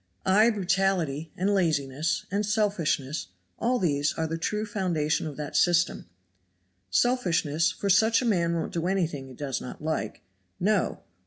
[0.25, 3.27] Ay, brutality, and laziness, and selfishness,
[3.59, 6.09] all these are the true foundation of that system.
[6.89, 10.23] Selfishness for such a man won't do anything he does not like.
[10.59, 11.01] No!